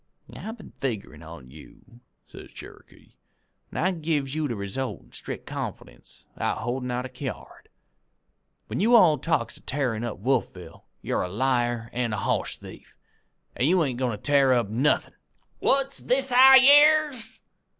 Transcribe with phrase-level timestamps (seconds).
[0.35, 3.13] "'I've been figgerin' on you,' says Cherokee,
[3.71, 7.67] 'an' I gives you the result in strict confidence without holdin' out a kyard.
[8.65, 12.95] When you all talks of tearin' up Wolfville, you're a liar an' a hoss thief,
[13.55, 15.13] an' you ain't goin' to tear up nothin'.'
[15.59, 17.41] "'What's this I hears!'